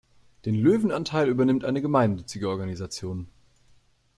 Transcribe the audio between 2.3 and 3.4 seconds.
Organisation.